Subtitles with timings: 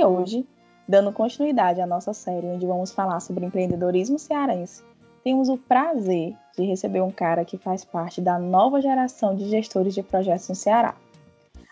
[0.00, 0.46] E hoje,
[0.88, 4.82] dando continuidade à nossa série, onde vamos falar sobre empreendedorismo cearense,
[5.22, 9.92] temos o prazer de receber um cara que faz parte da nova geração de gestores
[9.92, 10.94] de projetos no Ceará.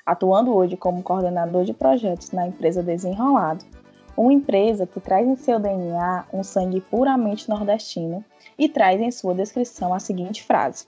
[0.05, 3.65] Atuando hoje como coordenador de projetos na empresa Desenrolado,
[4.15, 8.23] uma empresa que traz em seu DNA um sangue puramente nordestino
[8.59, 10.85] e traz em sua descrição a seguinte frase: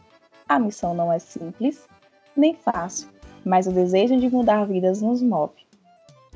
[0.47, 1.89] A missão não é simples
[2.37, 3.09] nem fácil,
[3.43, 5.55] mas o desejo de mudar vidas nos move.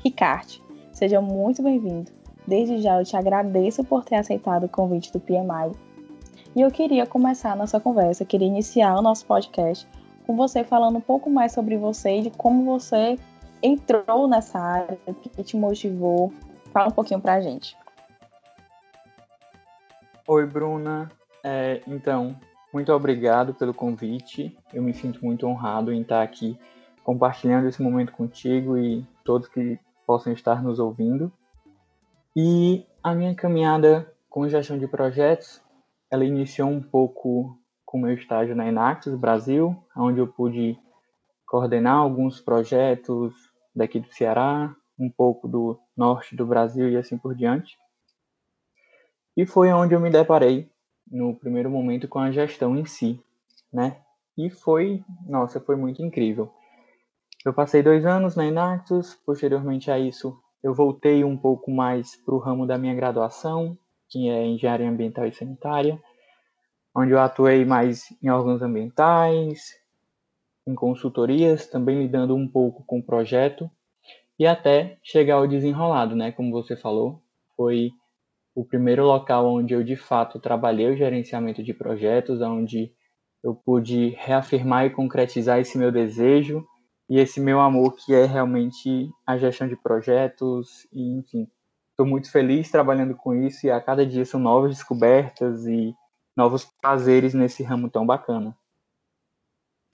[0.03, 0.64] Ricardo,
[0.95, 2.09] seja muito bem-vindo.
[2.47, 5.75] Desde já eu te agradeço por ter aceitado o convite do PMI
[6.55, 9.85] e eu queria começar a nossa conversa, queria iniciar o nosso podcast
[10.25, 13.19] com você falando um pouco mais sobre você e de como você
[13.61, 16.31] entrou nessa área, o que te motivou.
[16.71, 17.75] Fala um pouquinho pra gente.
[20.25, 21.11] Oi, Bruna.
[21.43, 22.35] É, então,
[22.73, 24.57] muito obrigado pelo convite.
[24.73, 26.57] Eu me sinto muito honrado em estar aqui
[27.03, 31.31] compartilhando esse momento contigo e todos que possam estar nos ouvindo.
[32.35, 35.61] E a minha caminhada com gestão de projetos
[36.11, 40.77] ela iniciou um pouco com meu estágio na Enaxis Brasil, onde eu pude
[41.45, 43.33] coordenar alguns projetos
[43.75, 47.77] daqui do Ceará, um pouco do norte do Brasil e assim por diante.
[49.35, 50.69] E foi onde eu me deparei
[51.09, 53.21] no primeiro momento com a gestão em si,
[53.71, 54.01] né?
[54.37, 56.51] E foi, nossa, foi muito incrível.
[57.45, 62.33] Eu passei dois anos na Enaxis, posteriormente a isso eu voltei um pouco mais para
[62.33, 63.77] o ramo da minha graduação,
[64.09, 66.01] que é Engenharia Ambiental e Sanitária,
[66.95, 69.75] onde eu atuei mais em órgãos ambientais,
[70.65, 73.69] em consultorias, também lidando um pouco com o projeto,
[74.39, 76.31] e até chegar ao desenrolado, né?
[76.31, 77.21] Como você falou,
[77.55, 77.91] foi
[78.55, 82.91] o primeiro local onde eu de fato trabalhei o gerenciamento de projetos, onde
[83.43, 86.65] eu pude reafirmar e concretizar esse meu desejo
[87.09, 91.47] e esse meu amor que é realmente a gestão de projetos e enfim
[91.95, 95.95] estou muito feliz trabalhando com isso e a cada dia são novas descobertas e
[96.35, 98.55] novos prazeres nesse ramo tão bacana.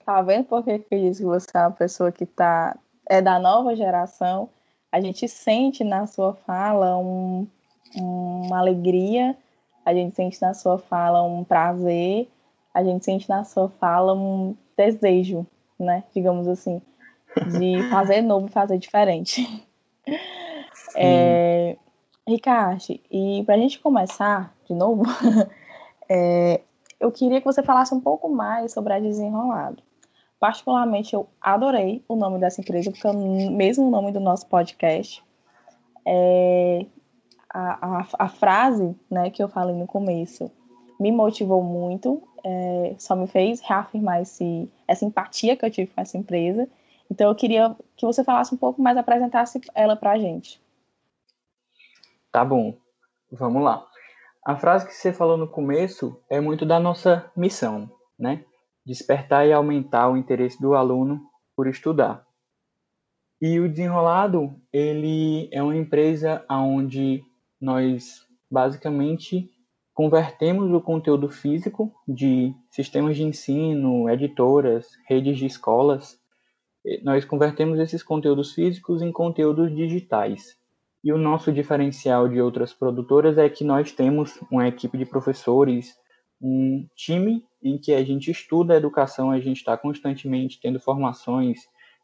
[0.04, 2.76] Tá vendo por que eu disse que você é uma pessoa que tá,
[3.08, 4.50] é da nova geração?
[4.92, 7.48] A gente sente na sua fala um,
[7.96, 9.38] uma alegria,
[9.86, 12.28] a gente sente na sua fala um prazer,
[12.74, 15.46] a gente sente na sua fala um desejo,
[15.80, 16.04] né?
[16.14, 16.82] Digamos assim,
[17.48, 19.66] de fazer novo, fazer diferente.
[20.96, 21.78] É,
[22.28, 25.04] Ricardo, e para a gente começar de novo,
[26.10, 26.62] é,
[27.00, 29.82] eu queria que você falasse um pouco mais sobre a Desenrolado.
[30.40, 35.24] Particularmente, eu adorei o nome dessa empresa, porque é o mesmo nome do nosso podcast.
[36.06, 36.86] É,
[37.54, 40.50] a, a, a, frase né, que eu falei no começo
[41.00, 46.02] me motivou muito, é, só me fez reafirmar esse, essa empatia que eu tive com
[46.02, 46.68] essa empresa.
[47.12, 50.62] Então, eu queria que você falasse um pouco mais, apresentasse ela para a gente.
[52.32, 52.78] Tá bom,
[53.30, 53.86] vamos lá.
[54.46, 58.46] A frase que você falou no começo é muito da nossa missão, né?
[58.86, 61.20] Despertar e aumentar o interesse do aluno
[61.54, 62.26] por estudar.
[63.42, 67.26] E o Desenrolado, ele é uma empresa onde
[67.60, 69.52] nós basicamente
[69.94, 76.21] convertemos o conteúdo físico de sistemas de ensino, editoras, redes de escolas,
[77.04, 80.58] nós convertemos esses conteúdos físicos em conteúdos digitais.
[81.04, 85.96] E o nosso diferencial de outras produtoras é que nós temos uma equipe de professores,
[86.42, 91.60] um time em que a gente estuda a educação, a gente está constantemente tendo formações,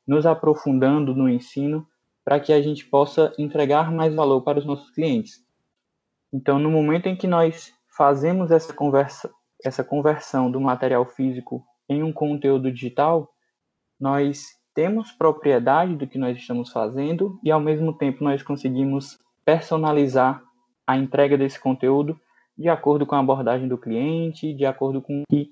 [0.07, 1.87] nos aprofundando no ensino,
[2.23, 5.45] para que a gente possa entregar mais valor para os nossos clientes.
[6.33, 9.31] Então, no momento em que nós fazemos essa, conversa,
[9.63, 13.31] essa conversão do material físico em um conteúdo digital,
[13.99, 20.43] nós temos propriedade do que nós estamos fazendo e, ao mesmo tempo, nós conseguimos personalizar
[20.85, 22.15] a entrega desse conteúdo
[22.55, 25.49] de acordo com a abordagem do cliente, de acordo com o que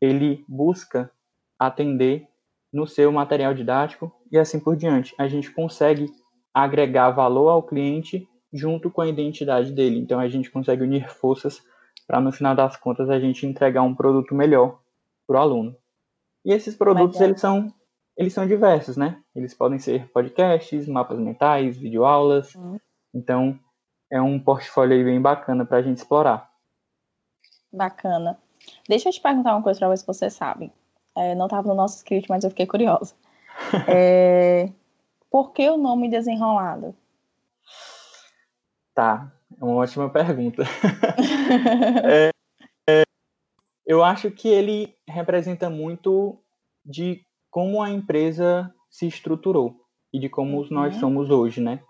[0.00, 1.10] ele busca
[1.58, 2.28] atender
[2.72, 5.16] no seu material didático e assim por diante.
[5.18, 6.06] A gente consegue
[6.54, 9.98] agregar valor ao cliente junto com a identidade dele.
[9.98, 11.60] Então a gente consegue unir forças
[12.06, 14.78] para no final das contas a gente entregar um produto melhor
[15.26, 15.76] para o aluno.
[16.44, 17.74] E esses produtos eles são
[18.20, 19.18] eles são diversos, né?
[19.34, 22.54] Eles podem ser podcasts, mapas mentais, videoaulas.
[22.54, 22.78] Uhum.
[23.14, 23.58] Então,
[24.12, 26.52] é um portfólio bem bacana para a gente explorar.
[27.72, 28.38] Bacana.
[28.86, 30.70] Deixa eu te perguntar uma coisa para ver se você sabe.
[31.16, 33.14] É, não estava no nosso script, mas eu fiquei curiosa.
[33.88, 34.70] é,
[35.30, 36.94] por que o nome Desenrolado?
[38.94, 40.62] Tá, é uma ótima pergunta.
[42.04, 42.30] é,
[42.86, 43.02] é,
[43.86, 46.38] eu acho que ele representa muito
[46.84, 49.76] de como a empresa se estruturou
[50.12, 50.68] e de como uhum.
[50.70, 51.80] nós somos hoje, né?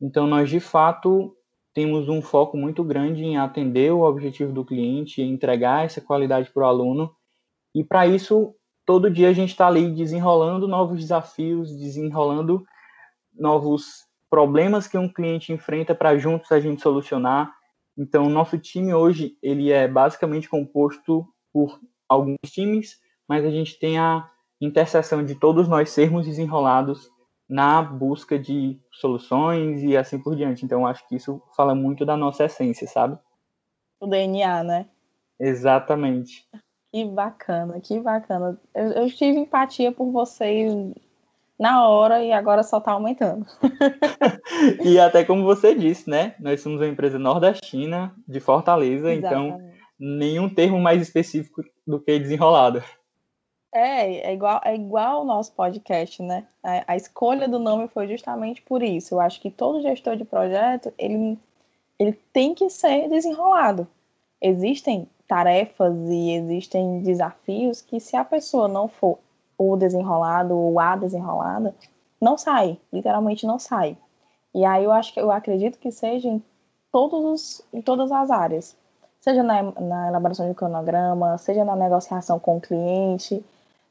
[0.00, 1.36] Então, nós de fato
[1.72, 6.62] temos um foco muito grande em atender o objetivo do cliente, entregar essa qualidade para
[6.62, 7.14] o aluno.
[7.74, 8.54] E para isso,
[8.86, 12.64] todo dia a gente está ali desenrolando novos desafios, desenrolando
[13.32, 17.52] novos problemas que um cliente enfrenta para juntos a gente solucionar.
[17.96, 22.98] Então, nosso time hoje ele é basicamente composto por alguns times,
[23.28, 24.28] mas a gente tem a
[24.60, 27.10] interseção de todos nós sermos desenrolados
[27.48, 30.64] na busca de soluções e assim por diante.
[30.64, 33.18] Então, acho que isso fala muito da nossa essência, sabe?
[34.00, 34.86] O DNA, né?
[35.38, 36.46] Exatamente.
[36.92, 38.58] Que bacana, que bacana.
[38.74, 40.72] Eu, eu tive empatia por vocês
[41.58, 43.46] na hora e agora só está aumentando.
[44.84, 46.34] e até como você disse, né?
[46.40, 49.64] Nós somos uma empresa nordestina de Fortaleza, então Exatamente.
[49.64, 52.82] então nenhum termo mais específico do que desenrolado.
[53.76, 56.46] É, é igual, é igual o nosso podcast, né?
[56.62, 59.16] A, a, escolha do nome foi justamente por isso.
[59.16, 61.36] Eu acho que todo gestor de projeto, ele,
[61.98, 63.84] ele tem que ser desenrolado.
[64.40, 69.18] Existem tarefas e existem desafios que se a pessoa não for
[69.58, 71.74] o desenrolado ou a desenrolada,
[72.20, 73.96] não sai, literalmente não sai.
[74.54, 76.40] E aí eu acho que eu acredito que seja em
[76.92, 78.76] todos os, em todas as áreas.
[79.20, 83.44] Seja na, na elaboração de cronograma, seja na negociação com o cliente,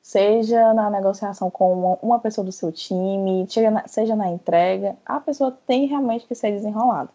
[0.03, 5.17] seja na negociação com uma, pessoa do seu time, seja na, seja na, entrega, a
[5.21, 7.09] pessoa tem realmente que ser desenrolada.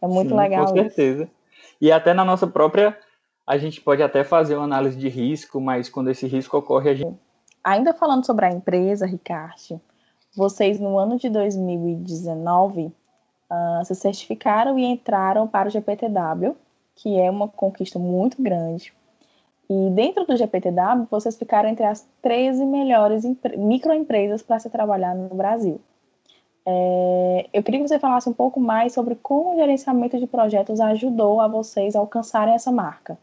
[0.00, 0.66] É muito Sim, legal.
[0.66, 1.24] Com certeza.
[1.24, 1.32] Isso.
[1.80, 2.96] E até na nossa própria,
[3.44, 6.94] a gente pode até fazer uma análise de risco, mas quando esse risco ocorre, a
[6.94, 7.18] gente.
[7.64, 9.80] Ainda falando sobre a empresa, Ricardo,
[10.36, 12.92] vocês no ano de 2019 uh,
[13.50, 16.56] ah, se certificaram e entraram para o GPTW,
[16.94, 18.92] que é uma conquista muito grande
[19.72, 23.24] e dentro do GPTW, vocês ficaram entre as 13 melhores
[23.56, 25.80] microempresas para se trabalhar no Brasil.
[26.66, 30.78] É, eu queria que você falasse um pouco mais sobre como o gerenciamento de projetos
[30.78, 33.18] ajudou a vocês a alcançarem essa marca.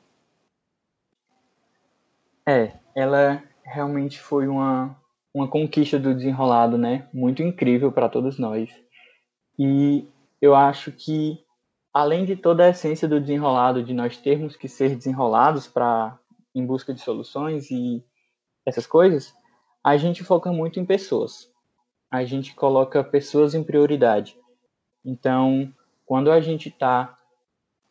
[2.48, 4.98] É, ela realmente foi uma,
[5.32, 7.08] uma conquista do desenrolado, né?
[7.14, 8.72] Muito incrível para todos nós.
[9.58, 10.08] E
[10.42, 11.38] eu acho que,
[11.94, 16.18] além de toda a essência do desenrolado, de nós termos que ser desenrolados para
[16.54, 18.04] em busca de soluções e
[18.66, 19.34] essas coisas,
[19.84, 21.52] a gente foca muito em pessoas.
[22.12, 24.38] A gente coloca pessoas em prioridade.
[25.06, 25.74] Então,
[26.06, 27.18] quando a gente está,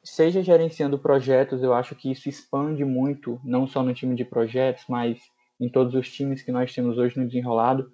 [0.02, 4.84] seja gerenciando projetos, eu acho que isso expande muito, não só no time de projetos,
[4.88, 5.18] mas
[5.60, 7.92] em todos os times que nós temos hoje no Desenrolado.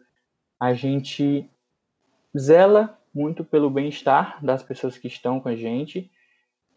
[0.58, 1.48] A gente
[2.36, 6.10] zela muito pelo bem-estar das pessoas que estão com a gente.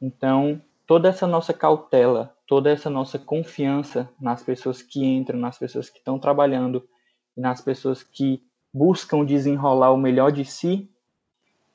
[0.02, 5.90] Então, toda essa nossa cautela, toda essa nossa confiança nas pessoas que entram, nas pessoas
[5.90, 6.88] que estão trabalhando
[7.36, 8.42] e nas pessoas que
[8.74, 10.90] buscam desenrolar o melhor de si,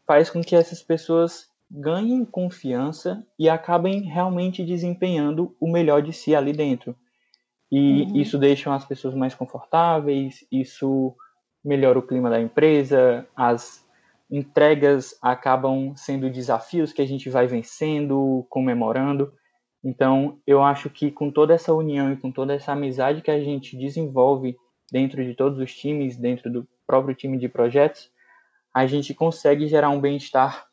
[0.06, 6.34] faz com que essas pessoas ganhem confiança e acabem realmente desempenhando o melhor de si
[6.34, 6.96] ali dentro.
[7.70, 8.16] E uhum.
[8.16, 11.14] isso deixa as pessoas mais confortáveis, isso
[11.64, 13.86] melhora o clima da empresa, as
[14.32, 19.30] entregas acabam sendo desafios que a gente vai vencendo, comemorando.
[19.84, 23.38] Então, eu acho que com toda essa união e com toda essa amizade que a
[23.38, 24.56] gente desenvolve
[24.90, 28.10] dentro de todos os times, dentro do próprio time de projetos,
[28.72, 30.66] a gente consegue gerar um bem-estar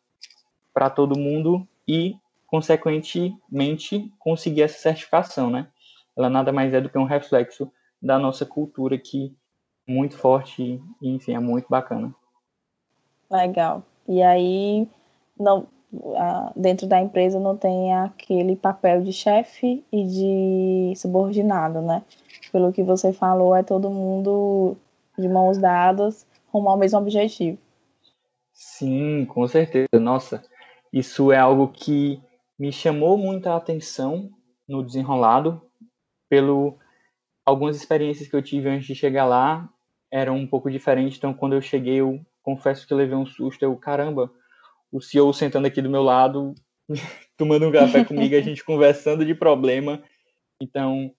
[0.74, 2.16] para todo mundo e,
[2.48, 5.68] consequentemente, conseguir essa certificação, né?
[6.18, 7.70] Ela nada mais é do que um reflexo
[8.02, 9.36] da nossa cultura que
[9.86, 12.16] é muito forte e, enfim, é muito bacana.
[13.32, 13.84] Legal.
[14.08, 14.88] E aí,
[15.40, 15.68] não,
[16.56, 22.04] dentro da empresa não tem aquele papel de chefe e de subordinado, né?
[22.52, 24.76] Pelo que você falou, é todo mundo
[25.18, 27.58] de mãos dadas rumo ao mesmo objetivo.
[28.52, 29.88] Sim, com certeza.
[30.00, 30.44] Nossa,
[30.92, 32.22] isso é algo que
[32.58, 34.30] me chamou muita atenção
[34.68, 35.62] no desenrolado,
[36.28, 36.78] pelo
[37.46, 39.70] algumas experiências que eu tive antes de chegar lá
[40.12, 42.20] eram um pouco diferentes, então quando eu cheguei eu
[42.50, 43.62] confesso que levei um susto.
[43.62, 44.32] Eu, caramba,
[44.92, 46.56] o CEO sentando aqui do meu lado,
[47.38, 50.02] tomando um café comigo, a gente conversando de problema.
[50.62, 51.12] Então,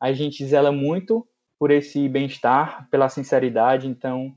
[0.00, 1.26] a gente zela muito
[1.58, 3.86] por esse bem-estar, pela sinceridade.
[3.86, 4.34] Então,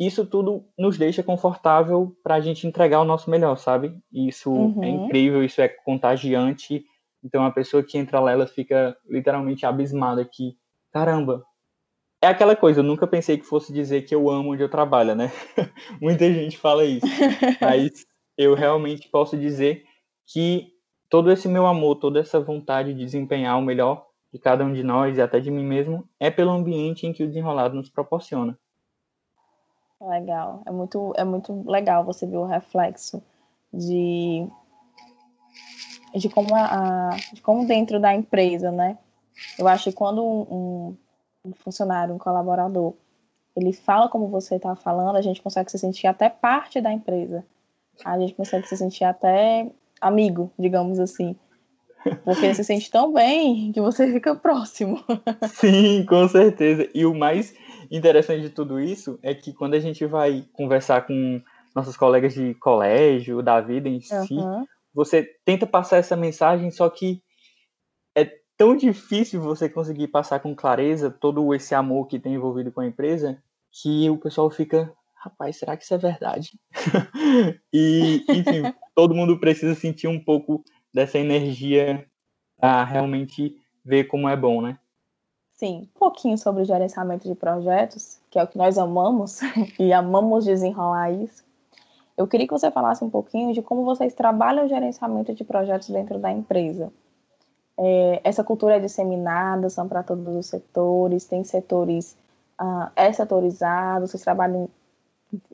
[0.00, 3.94] isso tudo nos deixa confortável para a gente entregar o nosso melhor, sabe?
[4.10, 4.84] Isso é uhum.
[4.84, 6.84] é incrível, isso é contagiante.
[7.22, 10.56] Então, a pessoa que entra lá, ela fica literalmente abismada que,
[10.90, 11.44] caramba,
[12.20, 15.14] é aquela coisa, eu nunca pensei que fosse dizer que eu amo onde eu trabalho,
[15.14, 15.30] né?
[16.00, 17.06] Muita gente fala isso.
[17.60, 18.06] Mas
[18.36, 19.84] eu realmente posso dizer
[20.26, 20.72] que
[21.08, 24.82] todo esse meu amor, toda essa vontade de desempenhar o melhor de cada um de
[24.82, 28.58] nós e até de mim mesmo é pelo ambiente em que o desenrolado nos proporciona.
[30.00, 33.22] Legal, é muito, é muito legal você ver o reflexo
[33.72, 34.46] de,
[36.14, 38.98] de, como, a, de como dentro da empresa, né?
[39.58, 40.96] Eu acho que quando um,
[41.46, 42.94] um funcionário, um colaborador,
[43.56, 47.44] ele fala como você está falando, a gente consegue se sentir até parte da empresa.
[48.04, 51.34] A gente consegue se sentir até amigo, digamos assim.
[52.22, 55.02] Porque se sente tão bem que você fica próximo.
[55.48, 56.88] Sim, com certeza.
[56.94, 57.54] E o mais
[57.90, 61.40] interessante de tudo isso é que quando a gente vai conversar com
[61.74, 64.64] nossos colegas de colégio, da vida em si, uhum.
[64.94, 67.22] você tenta passar essa mensagem, só que
[68.56, 72.86] tão difícil você conseguir passar com clareza todo esse amor que tem envolvido com a
[72.86, 76.58] empresa, que o pessoal fica, rapaz, será que isso é verdade?
[77.72, 82.06] e, enfim, todo mundo precisa sentir um pouco dessa energia
[82.60, 84.78] a realmente ver como é bom, né?
[85.52, 89.40] Sim, um pouquinho sobre o gerenciamento de projetos, que é o que nós amamos
[89.78, 91.44] e amamos desenrolar isso.
[92.16, 95.88] Eu queria que você falasse um pouquinho de como vocês trabalham o gerenciamento de projetos
[95.90, 96.90] dentro da empresa.
[97.78, 102.16] É, essa cultura é disseminada, são para todos os setores, tem setores
[102.60, 104.68] uh, é setorizados, vocês trabalham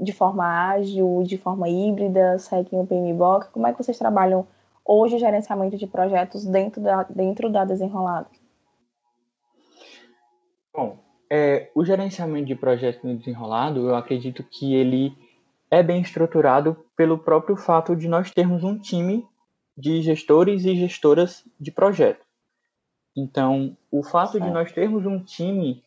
[0.00, 4.46] de forma ágil, de forma híbrida, seguem o PMBOK, como é que vocês trabalham
[4.84, 8.28] hoje o gerenciamento de projetos dentro da, dentro da Desenrolado?
[10.74, 10.98] Bom,
[11.30, 15.16] é, o gerenciamento de projetos no desenrolado, eu acredito que ele
[15.70, 19.26] é bem estruturado pelo próprio fato de nós termos um time
[19.76, 22.24] de gestores e gestoras de projeto.
[23.16, 25.82] Então, o fato de nós termos um time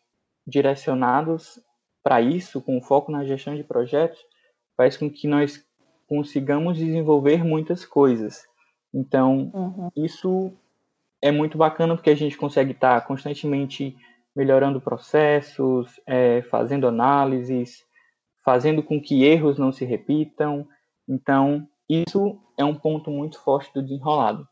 [0.46, 1.60] direcionados
[2.04, 4.20] para isso, com foco na gestão de projetos,
[4.77, 5.65] faz com que nós
[6.08, 8.46] consigamos desenvolver muitas coisas.
[8.94, 9.89] Então, uhum.
[9.96, 10.54] isso
[11.22, 13.98] é muito bacana porque a gente consegue estar tá constantemente
[14.36, 17.84] melhorando processos, é, fazendo análises,
[18.44, 20.68] fazendo com que erros não se repitam.
[21.08, 24.48] Então, isso é um ponto muito forte do desenrolado.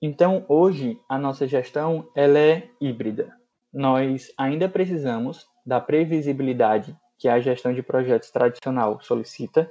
[0.00, 3.34] Então, hoje, a nossa gestão ela é híbrida.
[3.72, 9.70] Nós ainda precisamos da previsibilidade que a gestão de projetos tradicional solicita.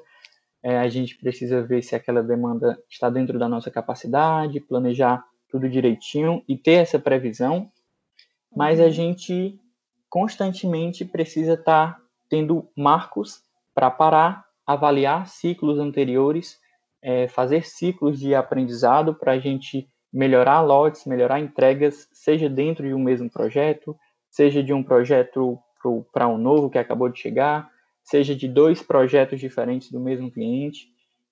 [0.63, 5.69] É, a gente precisa ver se aquela demanda está dentro da nossa capacidade, planejar tudo
[5.69, 7.69] direitinho e ter essa previsão
[8.55, 8.91] mas a uhum.
[8.91, 9.59] gente
[10.09, 13.41] constantemente precisa estar tá tendo marcos
[13.73, 16.59] para parar, avaliar ciclos anteriores,
[17.01, 22.93] é, fazer ciclos de aprendizado para a gente melhorar lotes, melhorar entregas, seja dentro de
[22.93, 23.95] um mesmo projeto,
[24.29, 25.59] seja de um projeto
[26.13, 27.69] para um novo que acabou de chegar,
[28.03, 30.87] seja de dois projetos diferentes do mesmo cliente.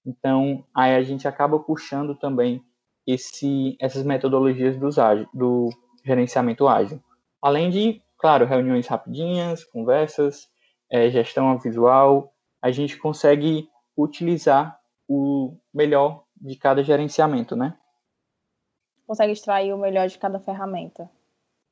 [0.05, 2.61] Então, aí a gente acaba puxando também
[3.05, 4.89] esse, essas metodologias do,
[5.33, 5.69] do
[6.03, 6.99] gerenciamento ágil.
[7.41, 10.49] Além de, claro, reuniões rapidinhas, conversas,
[10.89, 12.30] é, gestão visual,
[12.61, 17.75] a gente consegue utilizar o melhor de cada gerenciamento, né?
[19.05, 21.09] Consegue extrair o melhor de cada ferramenta.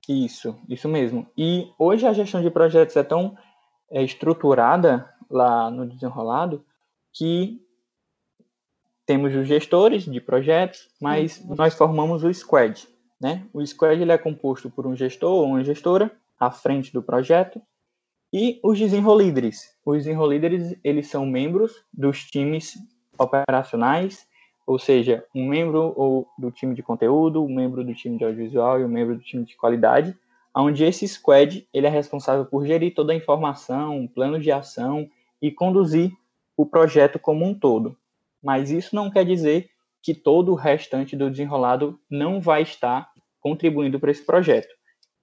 [0.07, 1.27] Isso, isso mesmo.
[1.37, 3.37] E hoje a gestão de projetos é tão
[3.91, 6.65] é, estruturada lá no desenrolado
[7.13, 7.61] que
[9.05, 11.55] temos os gestores de projetos, mas uhum.
[11.55, 12.87] nós formamos o squad.
[13.19, 13.45] Né?
[13.53, 17.61] O squad ele é composto por um gestor ou uma gestora à frente do projeto
[18.31, 19.75] e os desenvolíderes.
[19.85, 22.77] Os desenvolíderes eles são membros dos times
[23.17, 24.27] operacionais,
[24.65, 28.79] ou seja, um membro ou do time de conteúdo, um membro do time de audiovisual
[28.79, 30.15] e um membro do time de qualidade,
[30.55, 35.09] onde esse squad ele é responsável por gerir toda a informação, plano de ação
[35.41, 36.11] e conduzir
[36.55, 37.97] o projeto como um todo.
[38.43, 39.69] Mas isso não quer dizer
[40.01, 43.09] que todo o restante do desenrolado não vai estar
[43.39, 44.73] contribuindo para esse projeto.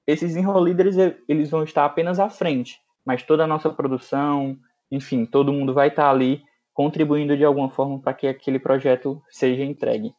[0.06, 0.96] Esses enrolíderes
[1.28, 4.58] eles vão estar apenas à frente, mas toda a nossa produção,
[4.90, 6.42] enfim, todo mundo vai estar ali
[6.75, 10.12] contribuindo de alguma forma para que aquele projeto seja entregue.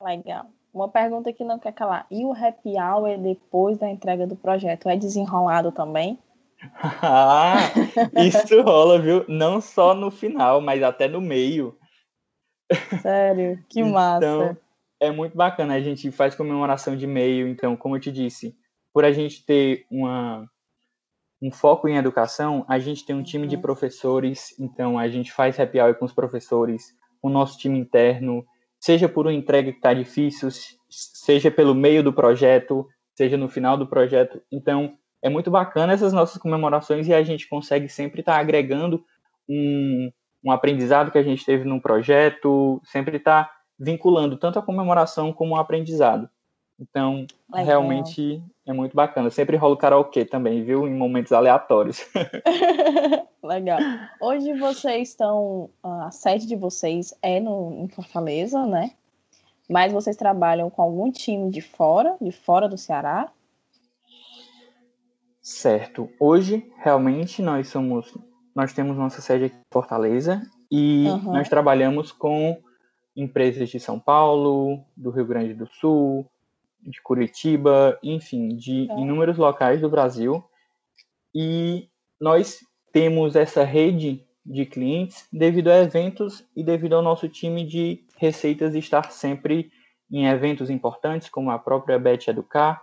[0.00, 0.46] Legal.
[0.72, 2.06] Uma pergunta que não quer calar.
[2.10, 6.18] E o happy hour depois da entrega do projeto é desenrolado também?
[7.02, 7.56] ah,
[8.16, 9.24] isso rola, viu?
[9.28, 11.76] Não só no final, mas até no meio.
[13.02, 14.18] Sério, que massa.
[14.18, 14.56] Então,
[15.00, 15.74] é muito bacana.
[15.74, 18.56] A gente faz comemoração de meio, então, como eu te disse,
[18.92, 20.48] por a gente ter uma,
[21.40, 23.50] um foco em educação, a gente tem um time uhum.
[23.50, 28.44] de professores, então a gente faz happy hour com os professores, o nosso time interno,
[28.78, 30.48] seja por uma entrega que está difícil,
[30.88, 34.40] seja pelo meio do projeto, seja no final do projeto.
[34.50, 39.04] Então, é muito bacana essas nossas comemorações e a gente consegue sempre estar tá agregando
[39.48, 40.10] um,
[40.44, 45.54] um aprendizado que a gente teve num projeto, sempre está vinculando tanto a comemoração como
[45.54, 46.28] o aprendizado.
[46.78, 47.66] Então, Legal.
[47.66, 49.30] realmente é muito bacana.
[49.30, 50.86] Sempre rolo karaokê também, viu?
[50.86, 52.04] Em momentos aleatórios.
[53.42, 53.78] Legal.
[54.20, 58.90] Hoje vocês estão, a sede de vocês é no, em Fortaleza, né?
[59.70, 63.30] Mas vocês trabalham com algum time de fora, de fora do Ceará?
[65.40, 66.10] Certo.
[66.18, 68.12] Hoje, realmente, nós somos,
[68.54, 71.34] nós temos nossa sede aqui em Fortaleza e uhum.
[71.34, 72.60] nós trabalhamos com
[73.16, 76.26] empresas de São Paulo, do Rio Grande do Sul,
[76.86, 79.00] de Curitiba, enfim, de é.
[79.00, 80.42] inúmeros locais do Brasil.
[81.34, 81.88] E
[82.20, 82.60] nós
[82.92, 88.74] temos essa rede de clientes devido a eventos e devido ao nosso time de receitas
[88.74, 89.70] estar sempre
[90.10, 92.80] em eventos importantes, como a própria Bet Educar.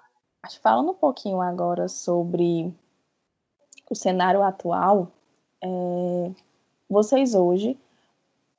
[0.61, 2.73] Falando um pouquinho agora sobre
[3.89, 5.09] o cenário atual,
[5.63, 6.31] é,
[6.89, 7.77] vocês hoje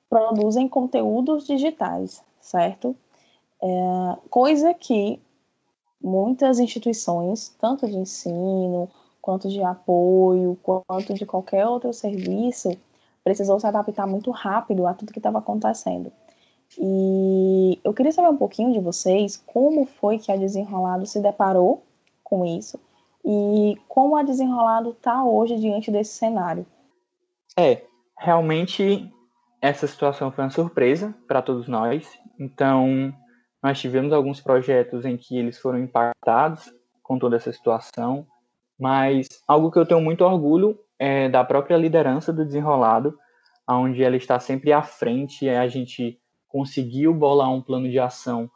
[0.09, 2.97] produzem conteúdos digitais, certo?
[3.63, 3.69] É,
[4.31, 5.21] coisa que
[6.05, 8.89] muitas instituições, tanto de ensino,
[9.23, 12.77] quanto de apoio, quanto de qualquer outro serviço,
[13.25, 16.13] precisou se adaptar muito rápido a tudo que estava acontecendo.
[16.79, 21.83] E eu queria saber um pouquinho de vocês como foi que a Desenrolado se deparou
[22.23, 22.79] com isso
[23.25, 26.67] e como a Desenrolado está hoje diante desse cenário.
[27.57, 27.83] É,
[28.19, 29.11] realmente
[29.63, 32.07] essa situação foi uma surpresa para todos nós.
[32.39, 33.15] Então,
[33.65, 36.71] nós tivemos alguns projetos em que eles foram impactados
[37.03, 38.27] com toda essa situação,
[38.79, 43.19] mas algo que eu tenho muito orgulho é da própria liderança do Desenrolado,
[43.67, 48.51] onde ela está sempre à frente, a gente conseguiu bolar um plano de ação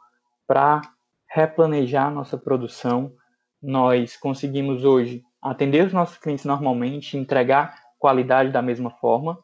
[0.45, 0.79] para
[1.27, 3.11] replanejar nossa produção.
[3.59, 9.39] Nós conseguimos hoje atender os nossos clientes normalmente, entregar qualidade da mesma forma.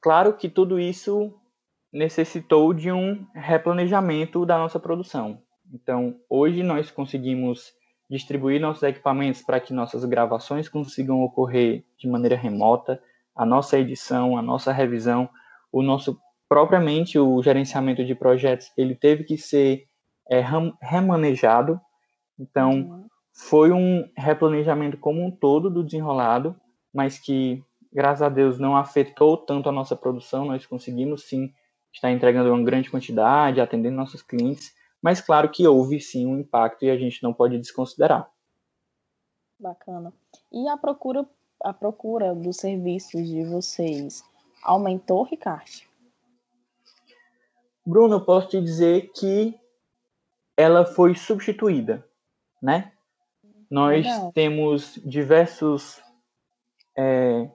[0.00, 1.38] Claro que tudo isso
[1.94, 5.40] necessitou de um replanejamento da nossa produção.
[5.72, 7.72] Então, hoje nós conseguimos
[8.10, 13.00] distribuir nossos equipamentos para que nossas gravações consigam ocorrer de maneira remota,
[13.34, 15.30] a nossa edição, a nossa revisão,
[15.72, 19.84] o nosso propriamente o gerenciamento de projetos, ele teve que ser
[20.30, 20.44] é,
[20.82, 21.80] remanejado.
[22.38, 23.06] Então, uhum.
[23.32, 26.54] foi um replanejamento como um todo do desenrolado,
[26.92, 30.44] mas que, graças a Deus, não afetou tanto a nossa produção.
[30.44, 31.50] Nós conseguimos sim
[31.94, 36.84] está entregando uma grande quantidade, atendendo nossos clientes, mas claro que houve sim um impacto
[36.84, 38.28] e a gente não pode desconsiderar.
[39.58, 40.12] Bacana.
[40.52, 41.24] E a procura,
[41.62, 44.24] a procura dos serviços de vocês
[44.62, 45.82] aumentou, Ricardo?
[47.86, 49.58] Bruno, eu posso te dizer que
[50.56, 52.06] ela foi substituída,
[52.60, 52.92] né?
[53.70, 54.32] Nós Legal.
[54.32, 56.02] temos diversos
[56.96, 57.50] é,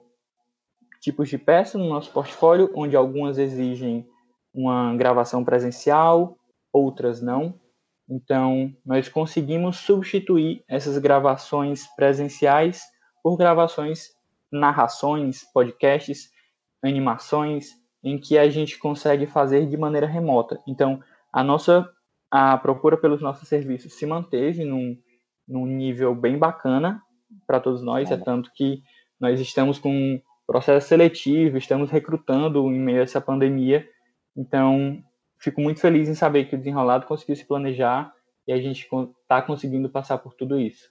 [1.00, 4.09] tipos de peças no nosso portfólio, onde algumas exigem
[4.52, 6.36] uma gravação presencial,
[6.72, 7.54] outras não.
[8.08, 12.82] Então, nós conseguimos substituir essas gravações presenciais
[13.22, 14.08] por gravações,
[14.50, 16.30] narrações, podcasts,
[16.82, 17.68] animações,
[18.02, 20.60] em que a gente consegue fazer de maneira remota.
[20.66, 21.00] Então,
[21.32, 21.88] a nossa
[22.30, 24.96] a procura pelos nossos serviços se manteve num,
[25.48, 27.02] num nível bem bacana
[27.46, 28.16] para todos nós, é.
[28.16, 28.82] tanto que
[29.18, 33.86] nós estamos com um processo seletivo, estamos recrutando em meio a essa pandemia
[34.40, 35.04] então,
[35.36, 38.14] fico muito feliz em saber que o Desenrolado conseguiu se planejar
[38.48, 38.88] e a gente
[39.22, 40.90] está conseguindo passar por tudo isso.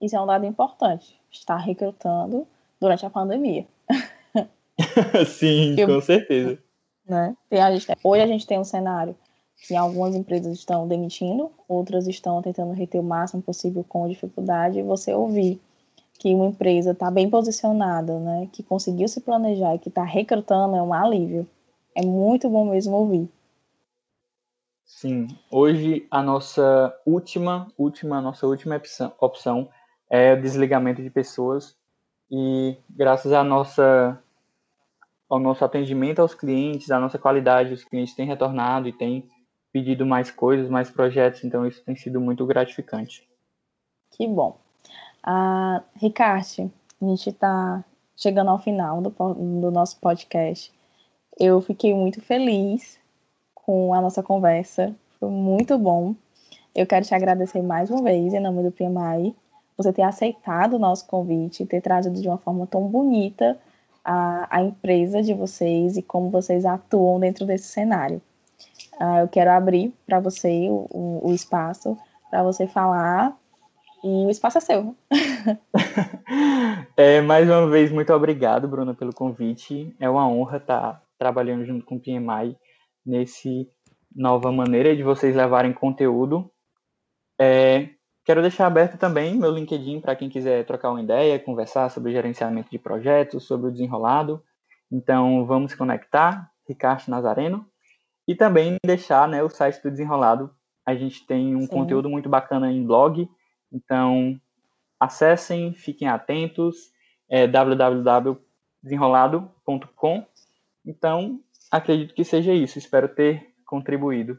[0.00, 2.46] Isso é um dado importante, estar recrutando
[2.78, 3.66] durante a pandemia.
[5.26, 6.62] Sim, com certeza.
[7.08, 7.34] Né?
[7.50, 9.16] A gente, hoje a gente tem um cenário
[9.66, 14.82] que algumas empresas estão demitindo, outras estão tentando reter o máximo possível com dificuldade, e
[14.82, 15.58] você ouvir
[16.18, 20.76] que uma empresa está bem posicionada, né, que conseguiu se planejar e que está recrutando
[20.76, 21.48] é um alívio.
[21.96, 23.26] É muito bom mesmo ouvir.
[24.84, 28.80] Sim, hoje a nossa última, última, nossa última
[29.18, 29.70] opção
[30.10, 31.74] é o desligamento de pessoas
[32.30, 34.22] e graças à nossa
[35.28, 39.28] ao nosso atendimento aos clientes, à nossa qualidade, os clientes têm retornado e têm
[39.72, 43.26] pedido mais coisas, mais projetos, então isso tem sido muito gratificante.
[44.10, 44.58] Que bom.
[45.22, 47.82] Ah, Ricardo, a gente está
[48.14, 50.75] chegando ao final do, do nosso podcast.
[51.38, 52.98] Eu fiquei muito feliz
[53.54, 56.14] com a nossa conversa, foi muito bom.
[56.74, 59.34] Eu quero te agradecer mais uma vez, em nome do PMI,
[59.76, 63.58] você ter aceitado o nosso convite, ter trazido de uma forma tão bonita
[64.02, 68.22] a, a empresa de vocês e como vocês atuam dentro desse cenário.
[68.98, 71.98] Uh, eu quero abrir para você o, o, o espaço
[72.30, 73.36] para você falar
[74.02, 74.96] e o espaço é seu.
[76.96, 79.94] é, mais uma vez, muito obrigado, Bruna, pelo convite.
[80.00, 82.56] É uma honra estar trabalhando junto com o PMI
[83.04, 83.68] nesse
[84.14, 86.50] nova maneira de vocês levarem conteúdo
[87.38, 87.90] É,
[88.24, 92.70] quero deixar aberto também meu LinkedIn para quem quiser trocar uma ideia, conversar sobre gerenciamento
[92.70, 94.42] de projetos, sobre o desenrolado.
[94.90, 97.66] Então, vamos conectar, Ricardo Nazareno.
[98.26, 100.50] E também deixar né, o site do Desenrolado.
[100.84, 101.68] A gente tem um Sim.
[101.68, 103.28] conteúdo muito bacana em blog.
[103.72, 104.38] Então,
[104.98, 106.90] acessem, fiquem atentos.
[107.28, 110.26] É www.desenrolado.com.
[110.86, 112.78] Então, acredito que seja isso.
[112.78, 114.38] Espero ter contribuído.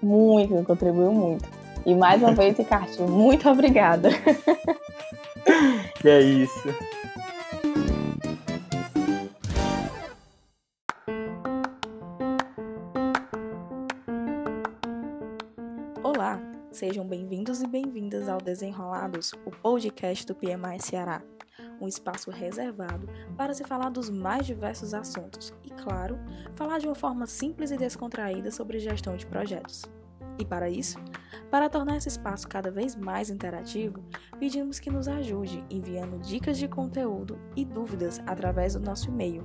[0.00, 1.48] Muito, contribuiu muito.
[1.84, 4.10] E mais uma vez, Ricardo, muito obrigada.
[6.04, 6.68] é isso.
[16.04, 21.20] Olá, sejam bem-vindos e bem-vindas ao Desenrolados, o podcast do PMI Ceará
[21.80, 26.18] um espaço reservado para se falar dos mais diversos assuntos e, claro,
[26.54, 29.84] falar de uma forma simples e descontraída sobre gestão de projetos.
[30.38, 30.98] E para isso,
[31.50, 34.04] para tornar esse espaço cada vez mais interativo,
[34.38, 39.42] pedimos que nos ajude enviando dicas de conteúdo e dúvidas através do nosso e-mail